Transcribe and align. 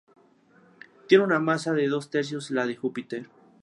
Tiene 1.07 1.23
una 1.23 1.37
masa 1.37 1.73
de 1.73 1.87
dos 1.87 2.09
tercios 2.09 2.49
la 2.49 2.65
de 2.65 2.75
Júpiter. 2.75 3.29